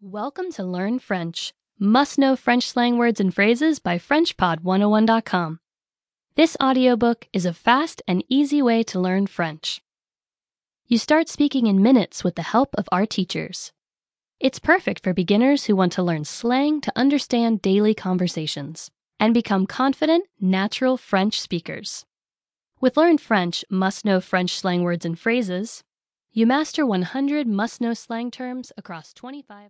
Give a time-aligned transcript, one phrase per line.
[0.00, 1.52] Welcome to Learn French.
[1.76, 5.58] Must know French slang words and phrases by FrenchPod101.com.
[6.36, 9.82] This audiobook is a fast and easy way to learn French.
[10.86, 13.72] You start speaking in minutes with the help of our teachers.
[14.38, 19.66] It's perfect for beginners who want to learn slang to understand daily conversations and become
[19.66, 22.06] confident, natural French speakers.
[22.80, 25.82] With Learn French, must know French slang words and phrases,
[26.30, 29.66] you master 100 must know slang terms across 25